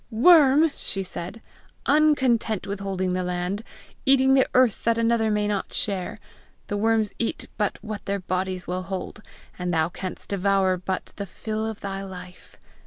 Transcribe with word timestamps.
"Worm!" 0.09 0.71
she 0.75 1.03
said, 1.03 1.43
"uncontent 1.85 2.65
with 2.65 2.79
holding 2.79 3.13
the 3.13 3.21
land, 3.21 3.63
eating 4.03 4.33
the 4.33 4.49
earth 4.55 4.83
that 4.83 4.97
another 4.97 5.29
may 5.29 5.47
not 5.47 5.75
share! 5.75 6.19
the 6.65 6.75
worms 6.75 7.13
eat 7.19 7.47
but 7.55 7.77
what 7.83 8.05
their 8.05 8.19
bodies 8.21 8.65
will 8.65 8.81
hold, 8.81 9.21
and 9.59 9.71
thou 9.71 9.89
canst 9.89 10.29
devour 10.29 10.75
but 10.75 11.13
the 11.17 11.27
fill 11.27 11.67
of 11.67 11.81
thy 11.81 12.03
life! 12.03 12.59